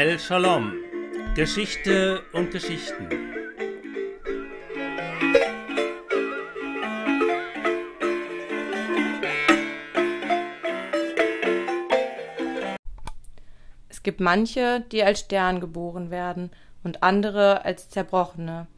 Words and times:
El 0.00 0.16
Shalom. 0.20 0.74
Geschichte 1.34 2.22
und 2.32 2.52
Geschichten. 2.52 3.08
Es 13.88 14.04
gibt 14.04 14.20
manche, 14.20 14.82
die 14.92 15.02
als 15.02 15.18
Stern 15.18 15.58
geboren 15.58 16.12
werden 16.12 16.52
und 16.84 17.02
andere 17.02 17.64
als 17.64 17.88
Zerbrochene. 17.88 18.68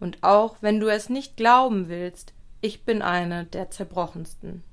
Und 0.00 0.22
auch 0.22 0.56
wenn 0.62 0.80
du 0.80 0.88
es 0.88 1.10
nicht 1.10 1.36
glauben 1.36 1.90
willst, 1.90 2.32
ich 2.62 2.86
bin 2.86 3.02
eine 3.02 3.44
der 3.44 3.70
Zerbrochensten. 3.70 4.64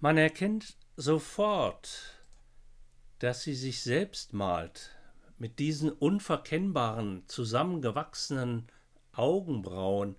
Man 0.00 0.18
erkennt 0.18 0.76
sofort, 0.96 2.15
dass 3.18 3.42
sie 3.42 3.54
sich 3.54 3.82
selbst 3.82 4.32
malt, 4.32 4.90
mit 5.38 5.58
diesen 5.58 5.90
unverkennbaren, 5.90 7.24
zusammengewachsenen 7.26 8.66
Augenbrauen, 9.12 10.16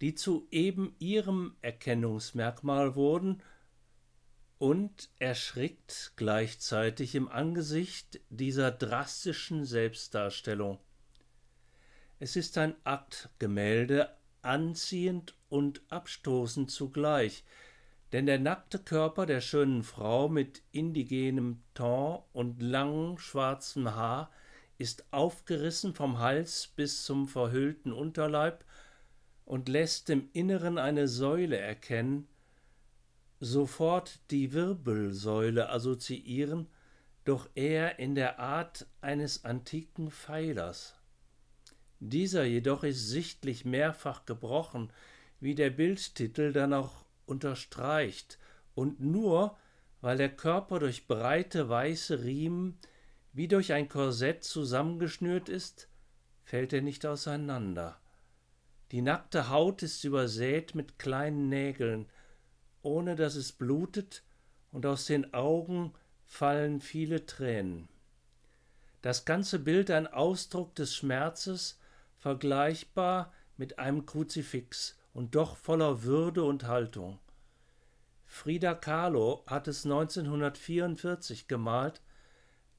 die 0.00 0.14
zu 0.14 0.48
eben 0.50 0.94
ihrem 0.98 1.56
Erkennungsmerkmal 1.62 2.96
wurden 2.96 3.42
und 4.58 5.10
erschrickt 5.18 6.12
gleichzeitig 6.16 7.14
im 7.14 7.28
Angesicht 7.28 8.20
dieser 8.30 8.70
drastischen 8.70 9.64
Selbstdarstellung. 9.64 10.78
Es 12.18 12.36
ist 12.36 12.58
ein 12.58 12.74
Aktgemälde, 12.84 14.08
anziehend 14.42 15.36
und 15.48 15.82
abstoßend 15.88 16.70
zugleich, 16.70 17.44
denn 18.12 18.26
der 18.26 18.38
nackte 18.38 18.78
Körper 18.78 19.24
der 19.24 19.40
schönen 19.40 19.82
Frau 19.82 20.28
mit 20.28 20.62
indigenem 20.70 21.62
Ton 21.74 22.22
und 22.32 22.60
langem 22.60 23.18
schwarzem 23.18 23.94
Haar 23.94 24.30
ist 24.76 25.04
aufgerissen 25.12 25.94
vom 25.94 26.18
Hals 26.18 26.72
bis 26.76 27.04
zum 27.04 27.26
verhüllten 27.26 27.92
Unterleib 27.92 28.64
und 29.44 29.68
lässt 29.68 30.10
im 30.10 30.28
Inneren 30.32 30.78
eine 30.78 31.08
Säule 31.08 31.56
erkennen, 31.56 32.28
sofort 33.40 34.20
die 34.30 34.52
Wirbelsäule 34.52 35.70
assoziieren, 35.70 36.68
doch 37.24 37.48
eher 37.54 37.98
in 37.98 38.14
der 38.14 38.40
Art 38.40 38.86
eines 39.00 39.44
antiken 39.44 40.10
Pfeilers. 40.10 40.96
Dieser 42.00 42.44
jedoch 42.44 42.82
ist 42.82 43.08
sichtlich 43.08 43.64
mehrfach 43.64 44.26
gebrochen, 44.26 44.92
wie 45.40 45.54
der 45.54 45.70
Bildtitel 45.70 46.52
dann 46.52 46.72
auch 46.72 47.04
unterstreicht, 47.32 48.38
und 48.74 49.00
nur 49.00 49.56
weil 50.00 50.16
der 50.16 50.34
Körper 50.34 50.78
durch 50.78 51.06
breite 51.06 51.68
weiße 51.68 52.22
Riemen 52.22 52.78
wie 53.32 53.48
durch 53.48 53.72
ein 53.72 53.88
Korsett 53.88 54.44
zusammengeschnürt 54.44 55.48
ist, 55.48 55.88
fällt 56.44 56.72
er 56.72 56.82
nicht 56.82 57.06
auseinander. 57.06 57.98
Die 58.90 59.00
nackte 59.00 59.48
Haut 59.48 59.82
ist 59.82 60.04
übersät 60.04 60.74
mit 60.74 60.98
kleinen 60.98 61.48
Nägeln, 61.48 62.06
ohne 62.82 63.16
dass 63.16 63.36
es 63.36 63.52
blutet, 63.52 64.22
und 64.70 64.86
aus 64.86 65.06
den 65.06 65.34
Augen 65.34 65.92
fallen 66.26 66.80
viele 66.80 67.26
Tränen. 67.26 67.88
Das 69.02 69.24
ganze 69.24 69.58
Bild 69.58 69.90
ein 69.90 70.06
Ausdruck 70.06 70.74
des 70.74 70.94
Schmerzes, 70.94 71.78
vergleichbar 72.18 73.32
mit 73.56 73.78
einem 73.78 74.06
Kruzifix 74.06 74.96
und 75.12 75.34
doch 75.34 75.56
voller 75.56 76.04
Würde 76.04 76.44
und 76.44 76.66
Haltung. 76.66 77.18
Frida 78.32 78.74
Kahlo 78.74 79.44
hat 79.46 79.68
es 79.68 79.84
1944 79.84 81.48
gemalt, 81.48 82.00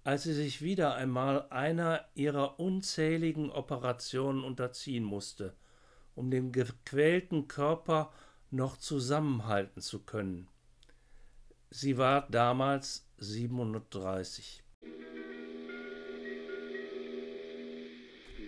als 0.03 0.23
sie 0.23 0.33
sich 0.33 0.63
wieder 0.63 0.95
einmal 0.95 1.47
einer 1.51 2.05
ihrer 2.15 2.59
unzähligen 2.59 3.51
Operationen 3.51 4.43
unterziehen 4.43 5.03
musste, 5.03 5.55
um 6.15 6.31
den 6.31 6.51
gequälten 6.51 7.47
Körper 7.47 8.11
noch 8.49 8.77
zusammenhalten 8.77 9.79
zu 9.79 9.99
können. 9.99 10.47
Sie 11.69 11.99
war 11.99 12.27
damals 12.31 13.07
37. 13.17 14.63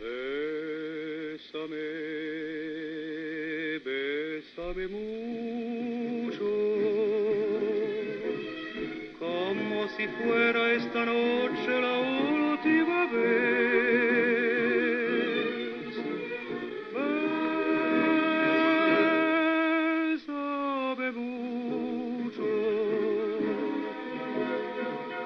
Bésame, 0.02 1.76
bésame 3.86 5.45
si 10.06 10.12
fuera 10.24 10.72
esta 10.74 11.06
noche 11.06 11.82
la 11.82 11.98
última 11.98 13.08
vez. 13.08 14.36
Bésame 20.16 21.12
mucho, 21.12 22.52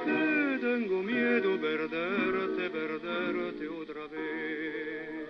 que 0.06 0.58
tengo 0.62 1.04
miedo 1.04 1.60
perderte, 1.60 2.70
perderte 2.70 3.68
otra 3.70 4.08
vez. 4.08 5.28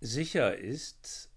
Sicher 0.00 0.58
ist, 0.58 1.30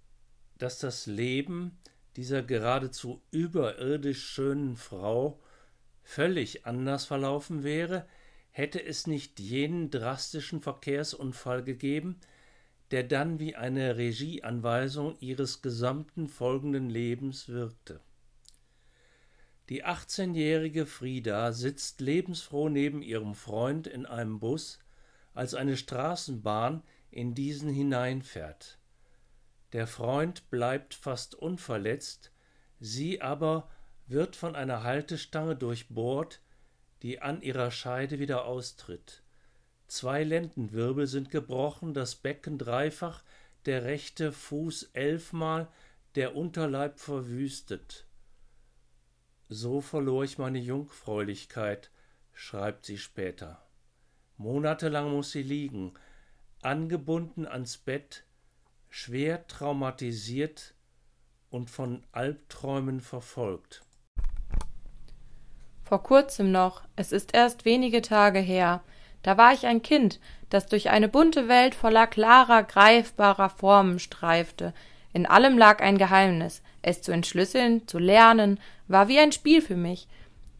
dass 0.58 0.80
das 0.80 1.06
Leben 1.08 1.80
dieser 2.18 2.44
geradezu 2.44 3.22
überirdisch 3.32 4.26
schönen 4.26 4.76
Frau 4.76 5.40
völlig 6.10 6.66
anders 6.66 7.06
verlaufen 7.06 7.64
wäre, 7.64 8.08
hätte 8.50 8.84
es 8.84 9.06
nicht 9.06 9.40
jenen 9.40 9.92
drastischen 9.92 10.60
Verkehrsunfall 10.60 11.64
gegeben, 11.64 12.20
der 12.90 13.04
dann 13.04 13.38
wie 13.38 13.56
eine 13.56 13.96
Regieanweisung 13.96 15.20
ihres 15.20 15.62
gesamten 15.62 16.28
folgenden 16.28 16.90
Lebens 16.90 17.48
wirkte. 17.48 18.02
Die 19.70 19.86
18-jährige 19.86 20.88
Frieda 20.88 21.52
sitzt 21.52 22.02
lebensfroh 22.02 22.70
neben 22.70 23.04
ihrem 23.04 23.36
Freund 23.36 23.86
in 23.86 24.08
einem 24.08 24.40
Bus, 24.40 24.80
als 25.36 25.54
eine 25.54 25.78
Straßenbahn 25.78 26.82
in 27.12 27.36
diesen 27.36 27.70
hineinfährt. 27.70 28.80
Der 29.74 29.86
Freund 29.86 30.50
bleibt 30.50 30.96
fast 30.96 31.36
unverletzt, 31.36 32.32
sie 32.80 33.22
aber 33.22 33.70
wird 34.10 34.36
von 34.36 34.56
einer 34.56 34.84
Haltestange 34.84 35.56
durchbohrt, 35.56 36.42
die 37.02 37.22
an 37.22 37.42
ihrer 37.42 37.72
Scheide 37.72 38.20
wieder 38.20 38.46
austritt. 38.46 39.24
Zwei 39.88 40.24
Lendenwirbel 40.24 41.08
sind 41.08 41.32
gebrochen, 41.32 41.94
das 41.94 42.16
Becken 42.16 42.58
dreifach, 42.58 43.24
der 43.66 43.84
rechte 43.84 44.32
Fuß 44.32 44.92
elfmal, 44.94 45.68
der 46.16 46.36
Unterleib 46.36 47.00
verwüstet. 47.00 48.06
So 49.48 49.82
verlor 49.82 50.24
ich 50.24 50.38
meine 50.38 50.60
Jungfräulichkeit, 50.60 51.90
schreibt 52.34 52.86
sie 52.86 52.98
später. 52.98 53.64
Monatelang 54.38 55.12
muss 55.12 55.32
sie 55.32 55.44
liegen, 55.44 55.94
angebunden 56.62 57.48
ans 57.48 57.78
Bett, 57.78 58.26
schwer 58.90 59.48
traumatisiert 59.48 60.74
und 61.50 61.70
von 61.70 62.04
Albträumen 62.12 63.02
verfolgt. 63.02 63.84
Vor 65.90 66.04
kurzem 66.04 66.52
noch, 66.52 66.84
es 66.96 67.12
ist 67.12 67.34
erst 67.34 67.66
wenige 67.66 68.04
Tage 68.04 68.38
her, 68.38 68.82
da 69.24 69.40
war 69.40 69.54
ich 69.54 69.66
ein 69.66 69.82
Kind, 69.82 70.20
das 70.52 70.68
durch 70.68 70.92
eine 70.92 71.10
bunte 71.10 71.48
Welt 71.48 71.74
voller 71.74 72.06
klarer, 72.06 72.62
greifbarer 72.62 73.50
Formen 73.50 73.98
streifte. 73.98 74.76
In 75.14 75.26
allem 75.26 75.58
lag 75.58 75.82
ein 75.82 75.98
Geheimnis. 75.98 76.62
Es 76.84 77.02
zu 77.02 77.12
entschlüsseln, 77.12 77.88
zu 77.88 77.98
lernen, 77.98 78.60
war 78.88 79.08
wie 79.08 79.18
ein 79.18 79.32
Spiel 79.32 79.64
für 79.64 79.76
mich. 79.76 80.08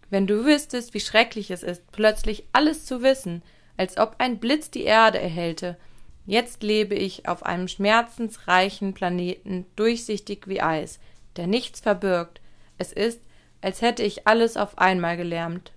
Wenn 0.10 0.26
du 0.26 0.46
wüsstest, 0.46 0.96
wie 0.96 1.00
schrecklich 1.00 1.52
es 1.52 1.62
ist, 1.62 1.92
plötzlich 1.92 2.46
alles 2.52 2.88
zu 2.88 3.04
wissen, 3.04 3.44
als 3.78 4.00
ob 4.00 4.16
ein 4.18 4.40
Blitz 4.40 4.72
die 4.72 4.84
Erde 4.84 5.20
erhellte. 5.20 5.78
Jetzt 6.26 6.64
lebe 6.64 6.96
ich 6.96 7.28
auf 7.28 7.46
einem 7.46 7.68
schmerzensreichen 7.68 8.96
Planeten, 8.96 9.68
durchsichtig 9.76 10.48
wie 10.48 10.62
Eis, 10.62 11.00
der 11.36 11.46
nichts 11.46 11.82
verbirgt. 11.82 12.42
Es 12.80 12.92
ist, 12.92 13.22
als 13.62 13.82
hätte 13.82 14.04
ich 14.04 14.28
alles 14.28 14.58
auf 14.58 14.78
einmal 14.78 15.18
gelernt. 15.18 15.72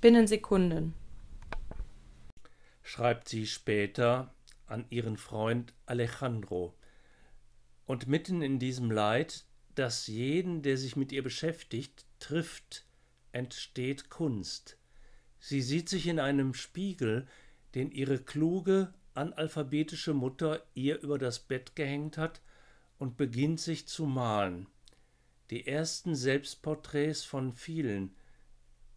Binnen 0.00 0.26
Sekunden 0.26 0.94
schreibt 2.84 3.28
sie 3.28 3.46
später 3.46 4.32
an 4.66 4.84
ihren 4.90 5.16
Freund 5.16 5.72
Alejandro. 5.86 6.74
Und 7.86 8.06
mitten 8.06 8.40
in 8.40 8.58
diesem 8.58 8.90
Leid, 8.90 9.44
das 9.74 10.06
jeden, 10.06 10.62
der 10.62 10.76
sich 10.76 10.94
mit 10.94 11.10
ihr 11.10 11.22
beschäftigt, 11.22 12.06
trifft, 12.20 12.86
entsteht 13.32 14.10
Kunst. 14.10 14.78
Sie 15.40 15.60
sieht 15.60 15.88
sich 15.88 16.06
in 16.06 16.20
einem 16.20 16.54
Spiegel, 16.54 17.26
den 17.74 17.90
ihre 17.90 18.18
kluge, 18.18 18.94
analphabetische 19.14 20.14
Mutter 20.14 20.64
ihr 20.74 21.00
über 21.00 21.18
das 21.18 21.40
Bett 21.40 21.74
gehängt 21.74 22.16
hat, 22.16 22.40
und 22.98 23.16
beginnt 23.16 23.60
sich 23.60 23.88
zu 23.88 24.06
malen. 24.06 24.68
Die 25.50 25.66
ersten 25.66 26.14
Selbstporträts 26.14 27.22
von 27.24 27.52
vielen, 27.52 28.14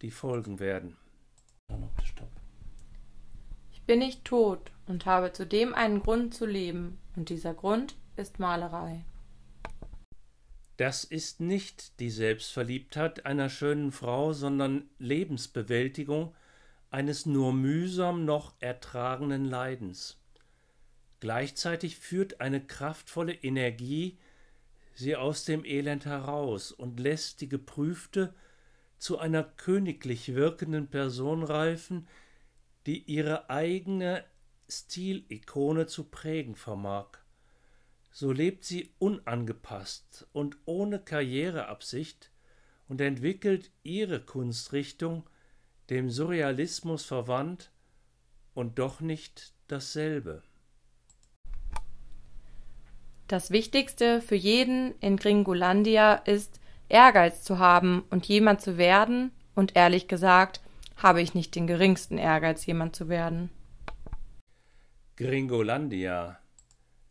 die 0.00 0.10
folgen 0.10 0.58
werden. 0.58 0.96
Ich 3.72 3.82
bin 3.82 3.98
nicht 3.98 4.24
tot 4.24 4.72
und 4.86 5.06
habe 5.06 5.32
zudem 5.32 5.74
einen 5.74 6.00
Grund 6.00 6.34
zu 6.34 6.46
leben, 6.46 6.98
und 7.16 7.28
dieser 7.28 7.52
Grund 7.52 7.96
ist 8.16 8.38
Malerei. 8.38 9.04
Das 10.78 11.04
ist 11.04 11.40
nicht 11.40 11.98
die 12.00 12.10
Selbstverliebtheit 12.10 13.26
einer 13.26 13.50
schönen 13.50 13.90
Frau, 13.90 14.32
sondern 14.32 14.88
Lebensbewältigung 14.98 16.34
eines 16.90 17.26
nur 17.26 17.52
mühsam 17.52 18.24
noch 18.24 18.54
ertragenen 18.60 19.44
Leidens. 19.44 20.16
Gleichzeitig 21.20 21.96
führt 21.98 22.40
eine 22.40 22.64
kraftvolle 22.64 23.34
Energie 23.34 24.18
sie 24.98 25.16
aus 25.16 25.44
dem 25.44 25.64
Elend 25.64 26.06
heraus 26.06 26.72
und 26.72 26.98
lässt 26.98 27.40
die 27.40 27.48
geprüfte 27.48 28.34
zu 28.98 29.18
einer 29.18 29.44
königlich 29.44 30.34
wirkenden 30.34 30.88
Person 30.88 31.44
reifen, 31.44 32.08
die 32.86 33.04
ihre 33.04 33.48
eigene 33.48 34.24
Stilikone 34.68 35.86
zu 35.86 36.04
prägen 36.04 36.56
vermag. 36.56 37.18
So 38.10 38.32
lebt 38.32 38.64
sie 38.64 38.92
unangepasst 38.98 40.26
und 40.32 40.56
ohne 40.64 40.98
Karriereabsicht 40.98 42.32
und 42.88 43.00
entwickelt 43.00 43.70
ihre 43.84 44.20
Kunstrichtung, 44.20 45.28
dem 45.90 46.10
Surrealismus 46.10 47.04
verwandt 47.04 47.70
und 48.54 48.78
doch 48.78 49.00
nicht 49.00 49.52
dasselbe. 49.68 50.42
Das 53.28 53.50
Wichtigste 53.50 54.22
für 54.22 54.36
jeden 54.36 54.94
in 55.00 55.18
Gringolandia 55.18 56.14
ist, 56.14 56.60
Ehrgeiz 56.88 57.42
zu 57.42 57.58
haben 57.58 58.02
und 58.08 58.24
jemand 58.24 58.62
zu 58.62 58.78
werden, 58.78 59.32
und 59.54 59.76
ehrlich 59.76 60.08
gesagt, 60.08 60.62
habe 60.96 61.20
ich 61.20 61.34
nicht 61.34 61.54
den 61.54 61.66
geringsten 61.66 62.16
Ehrgeiz, 62.16 62.64
jemand 62.64 62.96
zu 62.96 63.10
werden. 63.10 63.50
Gringolandia, 65.16 66.38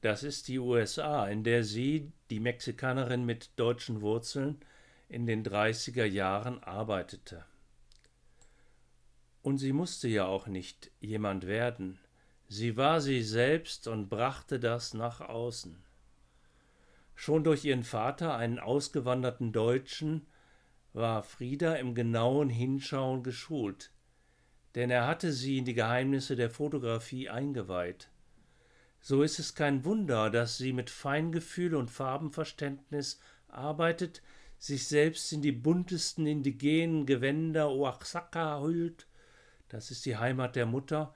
das 0.02 0.24
ist 0.24 0.48
die 0.48 0.58
USA, 0.58 1.28
in 1.28 1.44
der 1.44 1.64
sie, 1.64 2.12
die 2.32 2.40
Mexikanerin 2.40 3.24
mit 3.24 3.52
deutschen 3.60 4.02
Wurzeln, 4.02 4.58
in 5.10 5.28
den 5.28 5.44
30er 5.44 6.06
Jahren 6.06 6.64
arbeitete. 6.64 7.46
Und 9.44 9.60
sie 9.60 9.72
musste 9.72 10.08
ja 10.08 10.26
auch 10.26 10.48
nicht 10.48 10.90
jemand 11.00 11.46
werden. 11.46 12.00
Sie 12.48 12.76
war 12.76 13.02
sie 13.02 13.22
selbst 13.22 13.88
und 13.88 14.10
brachte 14.10 14.60
das 14.60 14.96
nach 14.96 15.22
außen. 15.22 15.84
Schon 17.20 17.44
durch 17.44 17.66
ihren 17.66 17.84
Vater, 17.84 18.38
einen 18.38 18.60
ausgewanderten 18.60 19.52
Deutschen, 19.52 20.28
war 20.94 21.24
Frieda 21.24 21.74
im 21.74 21.96
genauen 21.96 22.48
Hinschauen 22.48 23.24
geschult, 23.24 23.92
denn 24.76 24.92
er 24.92 25.08
hatte 25.08 25.34
sie 25.34 25.58
in 25.58 25.66
die 25.66 25.74
Geheimnisse 25.74 26.36
der 26.36 26.52
Fotografie 26.52 27.28
eingeweiht. 27.28 28.12
So 29.02 29.24
ist 29.24 29.40
es 29.40 29.56
kein 29.56 29.84
Wunder, 29.84 30.30
dass 30.30 30.58
sie 30.58 30.74
mit 30.74 30.92
Feingefühl 30.92 31.74
und 31.74 31.90
Farbenverständnis 31.90 33.20
arbeitet, 33.48 34.22
sich 34.60 34.88
selbst 34.88 35.34
in 35.34 35.42
die 35.42 35.52
buntesten 35.52 36.28
indigenen 36.28 37.08
Gewänder 37.08 37.72
Oaxaca 37.72 38.62
hüllt, 38.62 39.08
das 39.70 39.90
ist 39.90 40.06
die 40.06 40.18
Heimat 40.18 40.56
der 40.56 40.68
Mutter, 40.68 41.16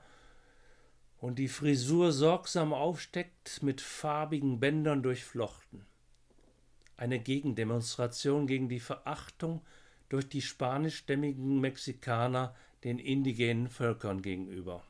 und 1.16 1.38
die 1.38 1.48
Frisur 1.48 2.10
sorgsam 2.10 2.72
aufsteckt, 2.72 3.62
mit 3.62 3.80
farbigen 3.80 4.58
Bändern 4.58 5.04
durchflochten 5.04 5.86
eine 7.02 7.18
Gegendemonstration 7.18 8.46
gegen 8.46 8.68
die 8.68 8.78
Verachtung 8.78 9.60
durch 10.08 10.28
die 10.28 10.40
spanischstämmigen 10.40 11.60
Mexikaner 11.60 12.54
den 12.84 13.00
indigenen 13.00 13.68
Völkern 13.68 14.22
gegenüber. 14.22 14.84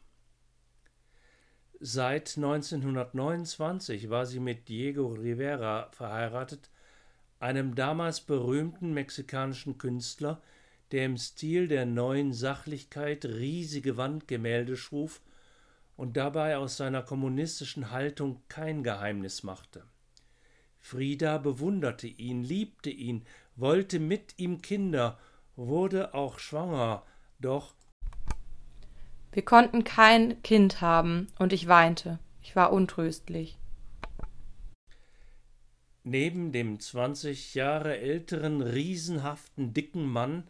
Seit 1.81 2.37
1929 2.37 4.11
war 4.11 4.27
sie 4.27 4.41
mit 4.41 4.69
Diego 4.69 5.07
Rivera 5.15 5.89
verheiratet, 5.93 6.69
einem 7.41 7.75
damals 7.75 8.21
berühmten 8.21 8.93
mexikanischen 8.93 9.79
Künstler, 9.79 10.43
der 10.91 11.07
im 11.07 11.17
Stil 11.17 11.67
der 11.67 11.87
neuen 11.87 12.35
Sachlichkeit 12.35 13.25
riesige 13.25 13.97
Wandgemälde 13.97 14.77
schuf 14.77 15.23
und 15.97 16.19
dabei 16.19 16.59
aus 16.59 16.77
seiner 16.77 17.03
kommunistischen 17.03 17.91
Haltung 17.91 18.43
kein 18.49 18.83
Geheimnis 18.85 19.43
machte. 19.43 19.83
Frieda 20.83 21.39
bewunderte 21.39 22.07
ihn, 22.07 22.43
liebte 22.43 22.91
ihn, 22.91 23.25
wollte 23.57 23.99
mit 23.99 24.35
ihm 24.37 24.61
Kinder, 24.61 25.19
wurde 25.57 26.13
auch 26.13 26.39
schwanger, 26.39 27.05
doch 27.39 27.75
wir 29.35 29.43
konnten 29.43 29.83
kein 29.83 30.43
Kind 30.43 30.83
haben, 30.83 31.29
und 31.39 31.55
ich 31.55 31.67
weinte, 31.67 32.19
ich 32.43 32.55
war 32.55 32.71
untröstlich. 32.71 33.59
Neben 36.05 36.53
dem 36.53 36.81
zwanzig 36.81 37.55
Jahre 37.55 37.97
älteren, 37.97 38.61
riesenhaften, 38.61 39.73
dicken 39.73 40.05
Mann 40.05 40.49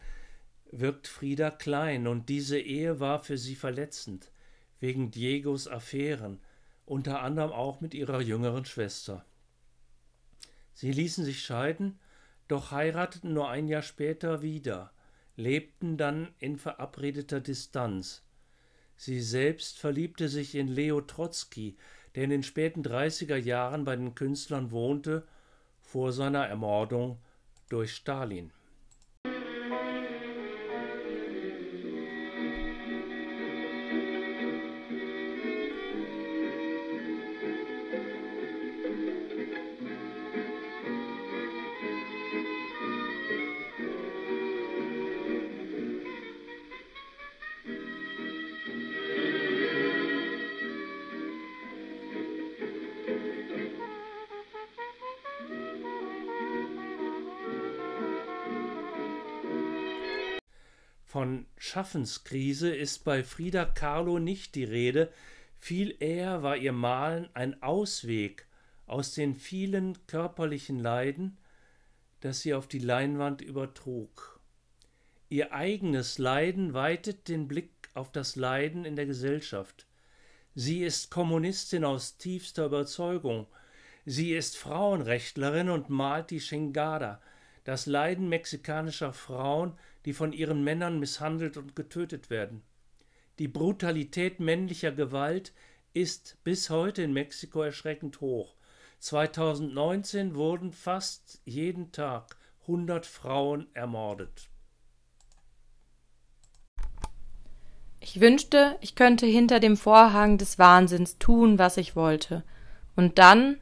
wirkt 0.72 1.06
Frieda 1.06 1.50
klein, 1.50 2.08
und 2.08 2.28
diese 2.28 2.58
Ehe 2.58 2.98
war 2.98 3.22
für 3.22 3.38
sie 3.38 3.54
verletzend, 3.54 4.32
wegen 4.80 5.12
Diegos 5.12 5.68
Affären, 5.68 6.40
unter 6.84 7.22
anderem 7.22 7.52
auch 7.52 7.80
mit 7.80 7.94
ihrer 7.94 8.20
jüngeren 8.20 8.64
Schwester. 8.64 9.24
Sie 10.74 10.92
ließen 10.92 11.24
sich 11.24 11.42
scheiden, 11.44 11.98
doch 12.48 12.70
heirateten 12.70 13.32
nur 13.32 13.48
ein 13.48 13.68
Jahr 13.68 13.82
später 13.82 14.42
wieder, 14.42 14.92
lebten 15.36 15.96
dann 15.96 16.28
in 16.38 16.56
verabredeter 16.56 17.40
Distanz. 17.40 18.22
Sie 18.96 19.20
selbst 19.20 19.78
verliebte 19.78 20.28
sich 20.28 20.54
in 20.54 20.68
Leo 20.68 21.00
Trotzki, 21.00 21.76
der 22.14 22.24
in 22.24 22.30
den 22.30 22.42
späten 22.42 22.82
30er 22.82 23.36
Jahren 23.36 23.84
bei 23.84 23.96
den 23.96 24.14
Künstlern 24.14 24.70
wohnte, 24.70 25.26
vor 25.80 26.12
seiner 26.12 26.46
Ermordung 26.46 27.18
durch 27.68 27.94
Stalin. 27.94 28.52
Von 61.12 61.44
Schaffenskrise 61.58 62.74
ist 62.74 63.04
bei 63.04 63.22
Frida 63.22 63.66
Kahlo 63.66 64.18
nicht 64.18 64.54
die 64.54 64.64
Rede, 64.64 65.12
viel 65.58 65.94
eher 66.00 66.42
war 66.42 66.56
ihr 66.56 66.72
Malen 66.72 67.28
ein 67.34 67.62
Ausweg 67.62 68.46
aus 68.86 69.12
den 69.12 69.34
vielen 69.34 70.06
körperlichen 70.06 70.78
Leiden, 70.78 71.36
das 72.20 72.40
sie 72.40 72.54
auf 72.54 72.66
die 72.66 72.78
Leinwand 72.78 73.42
übertrug. 73.42 74.40
Ihr 75.28 75.52
eigenes 75.52 76.16
Leiden 76.16 76.72
weitet 76.72 77.28
den 77.28 77.46
Blick 77.46 77.90
auf 77.92 78.10
das 78.10 78.34
Leiden 78.34 78.86
in 78.86 78.96
der 78.96 79.04
Gesellschaft. 79.04 79.86
Sie 80.54 80.82
ist 80.82 81.10
Kommunistin 81.10 81.84
aus 81.84 82.16
tiefster 82.16 82.64
Überzeugung. 82.64 83.46
Sie 84.06 84.32
ist 84.32 84.56
Frauenrechtlerin 84.56 85.68
und 85.68 85.90
malt 85.90 86.30
die 86.30 86.40
Chingada, 86.40 87.20
das 87.64 87.84
Leiden 87.84 88.30
mexikanischer 88.30 89.12
Frauen, 89.12 89.74
die 90.04 90.12
von 90.12 90.32
ihren 90.32 90.64
Männern 90.64 90.98
misshandelt 90.98 91.56
und 91.56 91.76
getötet 91.76 92.30
werden. 92.30 92.62
Die 93.38 93.48
Brutalität 93.48 94.40
männlicher 94.40 94.92
Gewalt 94.92 95.52
ist 95.94 96.38
bis 96.44 96.70
heute 96.70 97.02
in 97.02 97.12
Mexiko 97.12 97.62
erschreckend 97.62 98.20
hoch. 98.20 98.56
2019 98.98 100.34
wurden 100.34 100.72
fast 100.72 101.40
jeden 101.44 101.92
Tag 101.92 102.36
100 102.62 103.04
Frauen 103.06 103.66
ermordet. 103.74 104.48
Ich 108.00 108.20
wünschte, 108.20 108.76
ich 108.80 108.94
könnte 108.94 109.26
hinter 109.26 109.60
dem 109.60 109.76
Vorhang 109.76 110.38
des 110.38 110.58
Wahnsinns 110.58 111.18
tun, 111.18 111.58
was 111.58 111.76
ich 111.76 111.94
wollte. 111.96 112.44
Und 112.96 113.18
dann 113.18 113.58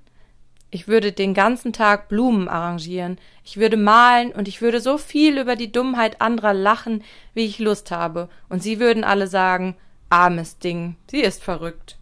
ich 0.71 0.89
würde 0.89 1.13
den 1.13 1.35
ganzen 1.35 1.73
Tag 1.73 2.09
Blumen 2.09 2.49
arrangieren, 2.49 3.19
ich 3.45 3.57
würde 3.57 3.77
malen 3.77 4.33
und 4.33 4.49
ich 4.49 4.63
würde 4.63 4.81
so 4.81 4.99
viel 4.99 5.39
über 5.39 5.57
die 5.57 5.73
Dummheit 5.73 6.21
anderer 6.21 6.55
lachen, 6.55 7.03
wie 7.35 7.45
ich 7.47 7.59
Lust 7.59 7.91
habe, 7.91 8.29
und 8.49 8.63
sie 8.63 8.81
würden 8.81 9.05
alle 9.05 9.27
sagen, 9.27 9.77
armes 10.09 10.59
Ding, 10.59 10.97
sie 11.11 11.21
ist 11.21 11.43
verrückt. 11.43 11.99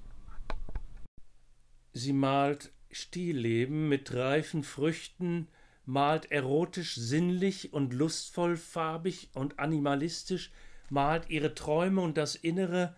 Sie 1.92 2.12
malt 2.12 2.70
Stillleben 2.90 3.88
mit 3.88 4.14
reifen 4.14 4.62
Früchten, 4.62 5.48
malt 5.84 6.30
erotisch 6.30 6.94
sinnlich 6.94 7.72
und 7.72 7.92
lustvoll 7.92 8.56
farbig 8.56 9.30
und 9.34 9.58
animalistisch 9.58 10.50
malt 10.90 11.28
ihre 11.28 11.54
Träume 11.54 12.00
und 12.00 12.16
das 12.16 12.34
Innere, 12.34 12.94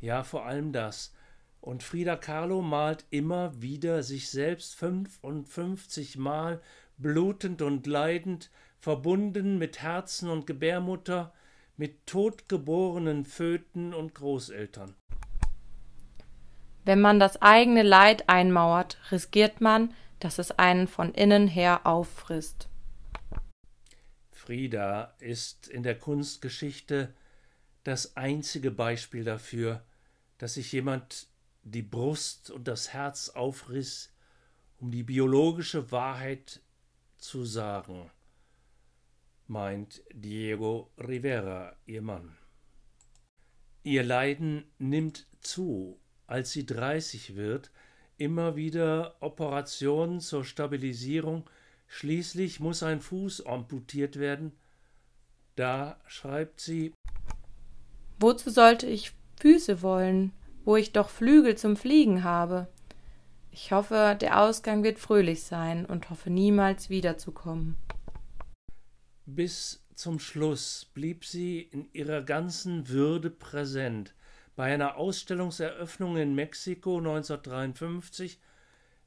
ja 0.00 0.22
vor 0.22 0.44
allem 0.46 0.72
das. 0.72 1.14
Und 1.62 1.84
Frida 1.84 2.16
Kahlo 2.16 2.60
malt 2.60 3.06
immer 3.10 3.62
wieder 3.62 4.02
sich 4.02 4.30
selbst 4.30 4.74
55 4.74 6.18
Mal 6.18 6.60
blutend 6.98 7.62
und 7.62 7.86
leidend, 7.86 8.50
verbunden 8.80 9.58
mit 9.58 9.80
Herzen 9.80 10.28
und 10.28 10.48
Gebärmutter, 10.48 11.32
mit 11.76 12.04
totgeborenen 12.04 13.24
Föten 13.24 13.94
und 13.94 14.12
Großeltern. 14.12 14.96
Wenn 16.84 17.00
man 17.00 17.20
das 17.20 17.40
eigene 17.40 17.84
Leid 17.84 18.28
einmauert, 18.28 18.98
riskiert 19.12 19.60
man, 19.60 19.94
dass 20.18 20.40
es 20.40 20.50
einen 20.50 20.88
von 20.88 21.14
innen 21.14 21.46
her 21.46 21.86
auffrisst. 21.86 22.68
Frida 24.32 25.14
ist 25.20 25.68
in 25.68 25.84
der 25.84 25.96
Kunstgeschichte 25.96 27.14
das 27.84 28.16
einzige 28.16 28.72
Beispiel 28.72 29.22
dafür, 29.22 29.84
dass 30.38 30.54
sich 30.54 30.72
jemand 30.72 31.28
die 31.62 31.82
Brust 31.82 32.50
und 32.50 32.68
das 32.68 32.92
Herz 32.92 33.28
aufriss, 33.30 34.12
um 34.78 34.90
die 34.90 35.02
biologische 35.02 35.90
Wahrheit 35.92 36.60
zu 37.18 37.44
sagen, 37.44 38.10
meint 39.46 40.02
Diego 40.12 40.90
Rivera, 40.98 41.76
ihr 41.86 42.02
Mann. 42.02 42.36
Ihr 43.84 44.02
Leiden 44.02 44.64
nimmt 44.78 45.26
zu, 45.40 46.00
als 46.26 46.52
sie 46.52 46.66
30 46.66 47.36
wird, 47.36 47.70
immer 48.16 48.56
wieder 48.56 49.16
Operationen 49.20 50.20
zur 50.20 50.44
Stabilisierung 50.44 51.48
Schließlich 51.94 52.58
muss 52.58 52.82
ein 52.82 53.02
Fuß 53.02 53.44
amputiert 53.44 54.18
werden. 54.18 54.52
Da 55.56 56.00
schreibt 56.06 56.58
sie 56.58 56.94
Wozu 58.18 58.48
sollte 58.48 58.86
ich 58.86 59.12
Füße 59.38 59.82
wollen, 59.82 60.32
wo 60.64 60.76
ich 60.76 60.92
doch 60.92 61.08
Flügel 61.08 61.56
zum 61.56 61.76
Fliegen 61.76 62.24
habe? 62.24 62.68
Ich 63.50 63.72
hoffe, 63.72 64.16
der 64.20 64.40
Ausgang 64.40 64.82
wird 64.82 64.98
fröhlich 64.98 65.42
sein 65.42 65.84
und 65.84 66.08
hoffe 66.08 66.30
niemals 66.30 66.88
wiederzukommen. 66.88 67.76
Bis 69.26 69.84
zum 69.94 70.18
Schluss 70.18 70.90
blieb 70.94 71.24
sie 71.24 71.60
in 71.60 71.92
ihrer 71.92 72.22
ganzen 72.22 72.88
Würde 72.88 73.30
präsent. 73.30 74.14
Bei 74.56 74.72
einer 74.72 74.96
Ausstellungseröffnung 74.96 76.16
in 76.16 76.34
Mexiko 76.34 76.98
1953 76.98 78.40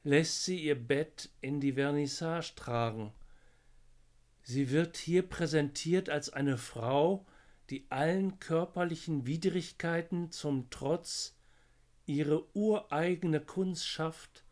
lässt 0.03 0.45
sie 0.45 0.59
ihr 0.59 0.75
Bett 0.75 1.29
in 1.41 1.59
die 1.59 1.73
Vernissage 1.73 2.53
tragen. 2.55 3.11
Sie 4.43 4.69
wird 4.69 4.97
hier 4.97 5.23
präsentiert 5.23 6.09
als 6.09 6.31
eine 6.31 6.57
Frau, 6.57 7.25
die 7.71 7.87
allen 7.89 8.39
körperlichen 8.39 9.25
Widrigkeiten 9.25 10.31
zum 10.31 10.69
Trotz 10.69 11.34
ihre 12.05 12.45
ureigene 12.55 13.41
Kunst 13.41 13.87
schafft 13.87 14.43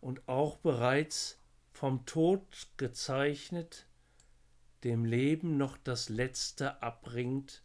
und 0.00 0.28
auch 0.28 0.56
bereits 0.58 1.38
vom 1.72 2.06
Tod 2.06 2.68
gezeichnet, 2.76 3.86
dem 4.84 5.04
Leben 5.04 5.56
noch 5.56 5.76
das 5.78 6.08
Letzte 6.08 6.82
abbringt 6.82 7.62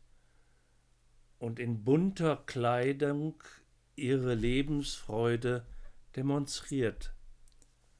und 1.37 1.59
in 1.59 1.83
bunter 1.83 2.37
Kleidung 2.45 3.43
ihre 3.95 4.33
Lebensfreude 4.33 5.65
demonstriert, 6.15 7.13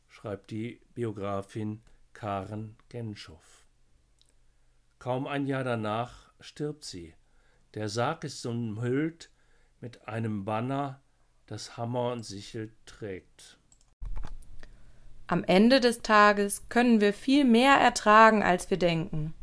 schreibt 0.08 0.52
die 0.52 0.82
Biografin 0.94 1.82
Karen 2.14 2.78
Genschow. 2.90 3.66
Kaum 5.00 5.28
ein 5.28 5.48
Jahr 5.48 5.64
danach 5.64 6.32
stirbt 6.40 6.84
sie. 6.84 7.14
Der 7.74 7.88
Sarg 7.88 8.24
ist 8.24 8.46
umhüllt 8.46 9.30
mit 9.80 10.08
einem 10.08 10.44
Banner, 10.44 11.02
das 11.50 11.78
Hammer 11.78 12.12
und 12.12 12.24
Sichel 12.24 12.70
trägt. 12.86 13.58
Am 15.26 15.44
Ende 15.44 15.80
des 15.80 16.02
Tages 16.02 16.70
können 16.70 17.02
wir 17.02 17.14
viel 17.14 17.44
mehr 17.44 17.74
ertragen, 17.76 18.44
als 18.44 18.70
wir 18.70 18.78
denken. 18.78 19.34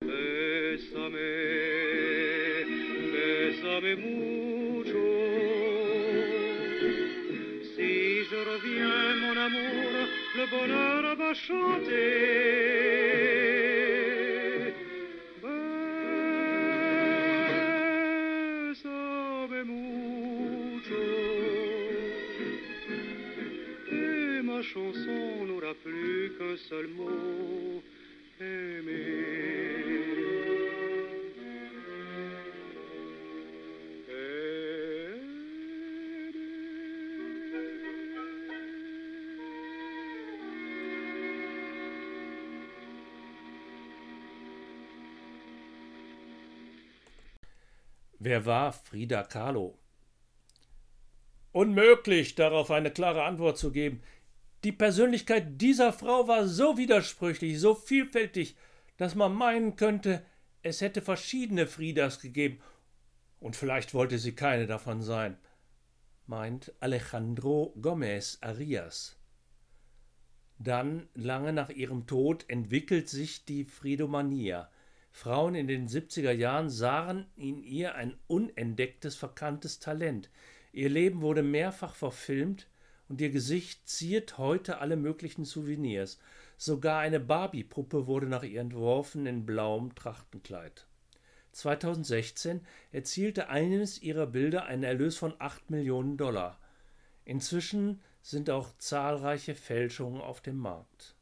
Bésame, 0.00 1.32
bésame 3.12 3.96
mucho. 3.96 5.06
Si 7.74 8.24
je 8.30 8.40
reviens, 8.52 9.16
mon 9.22 9.36
amour, 9.46 10.08
le 10.36 10.46
bonheur 10.50 11.16
va 11.16 11.34
chanter. 11.34 12.83
Seul 26.56 26.88
mot. 26.88 27.54
Wer 48.24 48.46
war 48.46 48.72
Frida 48.72 49.22
Kahlo? 49.22 49.74
Unmöglich, 51.52 52.34
darauf 52.34 52.70
eine 52.70 52.90
klare 52.90 53.22
Antwort 53.24 53.58
zu 53.58 53.70
geben. 53.70 54.02
Die 54.64 54.72
Persönlichkeit 54.72 55.60
dieser 55.60 55.92
Frau 55.92 56.26
war 56.26 56.48
so 56.48 56.78
widersprüchlich, 56.78 57.60
so 57.60 57.74
vielfältig, 57.74 58.56
dass 58.96 59.14
man 59.14 59.34
meinen 59.34 59.76
könnte, 59.76 60.24
es 60.62 60.80
hätte 60.80 61.02
verschiedene 61.02 61.66
Fridas 61.66 62.20
gegeben, 62.20 62.60
und 63.40 63.56
vielleicht 63.56 63.92
wollte 63.92 64.18
sie 64.18 64.34
keine 64.34 64.66
davon 64.66 65.02
sein, 65.02 65.36
meint 66.26 66.72
Alejandro 66.80 67.74
Gomez 67.78 68.38
Arias. 68.40 69.18
Dann, 70.58 71.08
lange 71.12 71.52
nach 71.52 71.68
ihrem 71.68 72.06
Tod, 72.06 72.46
entwickelt 72.48 73.10
sich 73.10 73.44
die 73.44 73.64
Fridomania. 73.64 74.70
Frauen 75.10 75.54
in 75.56 75.66
den 75.66 75.88
70er 75.88 76.32
Jahren 76.32 76.70
sahen 76.70 77.26
in 77.36 77.62
ihr 77.62 77.96
ein 77.96 78.16
unentdecktes, 78.28 79.14
verkanntes 79.14 79.78
Talent. 79.78 80.30
Ihr 80.72 80.88
Leben 80.88 81.20
wurde 81.20 81.42
mehrfach 81.42 81.94
verfilmt, 81.94 82.66
und 83.08 83.20
ihr 83.20 83.30
Gesicht 83.30 83.88
ziert 83.88 84.38
heute 84.38 84.78
alle 84.78 84.96
möglichen 84.96 85.44
Souvenirs. 85.44 86.18
Sogar 86.56 87.00
eine 87.00 87.20
Barbie-Puppe 87.20 88.06
wurde 88.06 88.26
nach 88.26 88.42
ihr 88.42 88.60
entworfen 88.60 89.26
in 89.26 89.44
blauem 89.44 89.94
Trachtenkleid. 89.94 90.86
2016 91.52 92.60
erzielte 92.92 93.48
eines 93.48 94.02
ihrer 94.02 94.26
Bilder 94.26 94.64
einen 94.64 94.82
Erlös 94.82 95.16
von 95.16 95.34
8 95.38 95.70
Millionen 95.70 96.16
Dollar. 96.16 96.58
Inzwischen 97.24 98.00
sind 98.22 98.50
auch 98.50 98.76
zahlreiche 98.78 99.54
Fälschungen 99.54 100.20
auf 100.20 100.40
dem 100.40 100.56
Markt. 100.56 101.14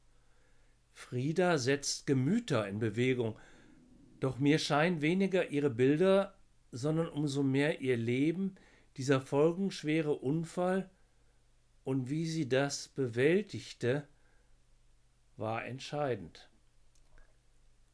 Frieda 0.92 1.58
setzt 1.58 2.06
Gemüter 2.06 2.68
in 2.68 2.78
Bewegung, 2.78 3.36
doch 4.20 4.38
mir 4.38 4.58
scheinen 4.58 5.02
weniger 5.02 5.50
ihre 5.50 5.70
Bilder, 5.70 6.34
sondern 6.70 7.08
umso 7.08 7.42
mehr 7.42 7.80
ihr 7.80 7.96
Leben, 7.96 8.54
dieser 8.96 9.20
folgenschwere 9.20 10.12
Unfall 10.12 10.88
und 11.84 12.10
wie 12.10 12.26
sie 12.26 12.48
das 12.48 12.88
bewältigte, 12.88 14.06
war 15.36 15.64
entscheidend. 15.64 16.48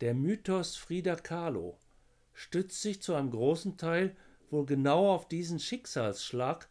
Der 0.01 0.15
Mythos 0.15 0.77
Frida 0.77 1.17
Kahlo 1.17 1.79
stützt 2.35 2.83
sich 2.83 3.03
zu 3.03 3.15
einem 3.15 3.31
großen 3.31 3.77
Teil 3.77 4.17
wohl 4.51 4.67
genau 4.67 5.13
auf 5.13 5.29
diesen 5.29 5.59
Schicksalsschlag, 5.59 6.69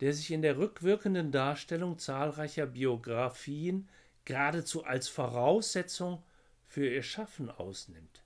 der 0.00 0.12
sich 0.12 0.30
in 0.30 0.42
der 0.42 0.58
rückwirkenden 0.58 1.30
Darstellung 1.30 1.98
zahlreicher 1.98 2.66
Biografien 2.66 3.88
geradezu 4.24 4.84
als 4.84 5.08
Voraussetzung 5.08 6.22
für 6.66 6.88
ihr 6.88 7.02
Schaffen 7.02 7.50
ausnimmt. 7.50 8.22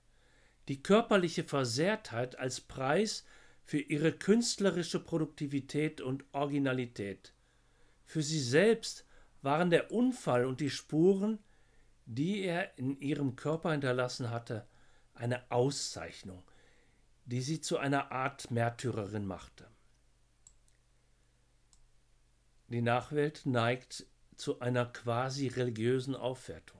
Die 0.69 0.81
körperliche 0.81 1.43
Versehrtheit 1.43 2.39
als 2.39 2.61
Preis 2.61 3.25
für 3.63 3.79
ihre 3.79 4.13
künstlerische 4.13 4.99
Produktivität 4.99 6.01
und 6.01 6.23
Originalität. 6.31 7.33
Für 8.07 8.23
sie 8.23 8.39
selbst 8.39 9.05
waren 9.41 9.69
der 9.69 9.91
Unfall 9.91 10.45
und 10.45 10.61
die 10.61 10.69
Spuren, 10.69 11.39
die 12.05 12.41
er 12.41 12.77
in 12.77 12.97
ihrem 13.01 13.35
Körper 13.35 13.71
hinterlassen 13.71 14.31
hatte, 14.31 14.65
eine 15.13 15.51
Auszeichnung, 15.51 16.41
die 17.25 17.41
sie 17.41 17.59
zu 17.59 17.77
einer 17.77 18.13
Art 18.13 18.49
Märtyrerin 18.49 19.25
machte. 19.25 19.67
Die 22.69 22.81
Nachwelt 22.81 23.45
neigt 23.45 24.07
zu 24.37 24.61
einer 24.61 24.85
quasi 24.85 25.47
religiösen 25.47 26.15
Aufwertung. 26.15 26.79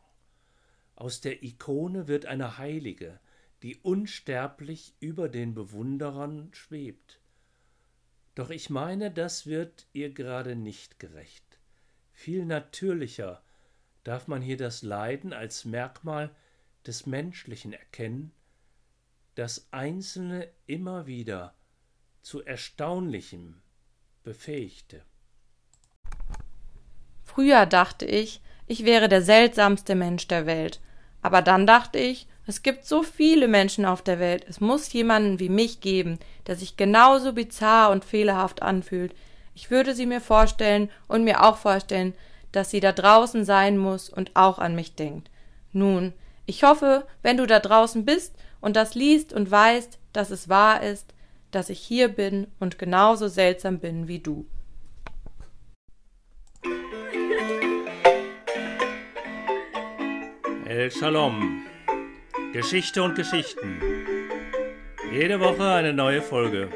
Aus 0.95 1.19
der 1.19 1.43
Ikone 1.43 2.07
wird 2.07 2.25
eine 2.25 2.57
Heilige, 2.57 3.19
die 3.63 3.75
unsterblich 3.75 4.95
über 5.01 5.27
den 5.27 5.53
Bewunderern 5.53 6.53
schwebt. 6.53 7.19
Doch 8.37 8.51
ich 8.51 8.69
meine, 8.69 9.09
das 9.09 9.47
wird 9.47 9.87
ihr 9.93 10.13
gerade 10.13 10.55
nicht 10.55 10.99
gerecht. 10.99 11.43
Viel 12.11 12.45
natürlicher 12.45 13.41
darf 14.03 14.27
man 14.27 14.43
hier 14.43 14.57
das 14.57 14.83
Leiden 14.83 15.33
als 15.33 15.65
Merkmal 15.65 16.29
des 16.85 17.07
Menschlichen 17.07 17.73
erkennen, 17.73 18.31
das 19.33 19.69
Einzelne 19.71 20.47
immer 20.67 21.07
wieder 21.07 21.55
zu 22.21 22.43
Erstaunlichem 22.43 23.59
befähigte. 24.21 25.01
Früher 27.23 27.65
dachte 27.65 28.05
ich, 28.05 28.43
ich 28.67 28.85
wäre 28.85 29.09
der 29.09 29.23
seltsamste 29.23 29.95
Mensch 29.95 30.27
der 30.27 30.45
Welt. 30.45 30.79
Aber 31.23 31.41
dann 31.41 31.65
dachte 31.65 31.97
ich, 31.97 32.27
es 32.47 32.63
gibt 32.63 32.85
so 32.85 33.03
viele 33.03 33.49
Menschen 33.49 33.85
auf 33.85 34.01
der 34.01 34.19
Welt, 34.19 34.45
es 34.47 34.61
muss 34.61 34.91
jemanden 34.93 35.39
wie 35.39 35.49
mich 35.49 35.81
geben, 35.81 36.17
der 36.47 36.55
sich 36.55 36.77
genauso 36.77 37.33
bizarr 37.33 37.91
und 37.91 38.05
fehlerhaft 38.05 38.61
anfühlt. 38.61 39.13
Ich 39.53 39.69
würde 39.69 39.93
sie 39.93 40.05
mir 40.05 40.21
vorstellen 40.21 40.89
und 41.09 41.25
mir 41.25 41.43
auch 41.43 41.57
vorstellen, 41.57 42.13
dass 42.53 42.71
sie 42.71 42.79
da 42.79 42.93
draußen 42.93 43.43
sein 43.43 43.77
muss 43.77 44.09
und 44.09 44.31
auch 44.35 44.59
an 44.59 44.75
mich 44.75 44.95
denkt. 44.95 45.29
Nun, 45.73 46.13
ich 46.45 46.63
hoffe, 46.63 47.05
wenn 47.21 47.35
du 47.35 47.45
da 47.45 47.59
draußen 47.59 48.05
bist 48.05 48.33
und 48.61 48.77
das 48.77 48.95
liest 48.95 49.33
und 49.33 49.51
weißt, 49.51 49.99
dass 50.13 50.31
es 50.31 50.47
wahr 50.47 50.81
ist, 50.81 51.13
dass 51.51 51.69
ich 51.69 51.79
hier 51.79 52.07
bin 52.07 52.47
und 52.61 52.79
genauso 52.79 53.27
seltsam 53.27 53.79
bin 53.79 54.07
wie 54.07 54.19
du. 54.19 54.45
El 60.65 60.91
Shalom. 60.91 61.66
Geschichte 62.57 63.03
und 63.03 63.13
Geschichten. 63.13 63.79
Jede 65.13 65.39
Woche 65.39 65.63
eine 65.73 65.93
neue 65.93 66.23
Folge. 66.23 66.69